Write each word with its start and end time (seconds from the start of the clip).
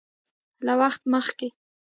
له 0.65 0.73
وخت 0.79 1.01
مخکې 1.13 1.47